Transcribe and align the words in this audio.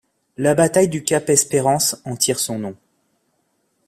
La 0.35 0.55
bataille 0.55 0.89
du 0.89 1.03
cap 1.03 1.29
Espérance 1.29 2.01
en 2.05 2.15
tire 2.15 2.39
son 2.39 2.57
nom. 2.57 2.75